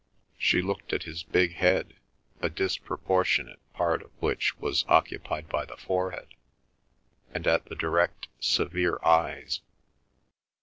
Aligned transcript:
She 0.39 0.63
looked 0.63 0.93
at 0.93 1.03
his 1.03 1.21
big 1.21 1.53
head, 1.57 1.93
a 2.41 2.49
disproportionate 2.49 3.59
part 3.73 4.01
of 4.01 4.09
which 4.19 4.57
was 4.57 4.83
occupied 4.87 5.47
by 5.47 5.63
the 5.65 5.77
forehead, 5.77 6.29
and 7.35 7.45
at 7.45 7.65
the 7.67 7.75
direct, 7.75 8.27
severe 8.39 8.97
eyes. 9.05 9.61